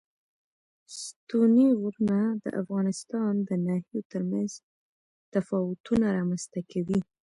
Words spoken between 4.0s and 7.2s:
ترمنځ تفاوتونه رامنځ ته کوي.